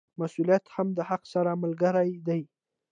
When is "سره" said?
1.33-1.51